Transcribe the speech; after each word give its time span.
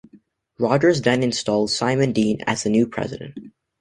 Rogers 0.57 1.03
then 1.03 1.21
installed 1.21 1.69
Simon 1.69 2.11
Dean 2.11 2.39
as 2.47 2.63
the 2.63 2.71
new 2.71 2.87
president. 2.87 3.37